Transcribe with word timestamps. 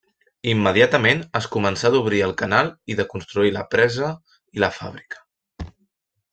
Immediatament, 0.51 1.21
es 1.39 1.47
començà 1.55 1.91
d’obrir 1.97 2.23
el 2.29 2.33
canal 2.41 2.73
i 2.93 2.97
de 3.01 3.07
construir 3.13 3.55
la 3.61 3.65
presa 3.77 4.11
i 4.59 4.65
la 4.67 4.75
fàbrica. 4.81 5.71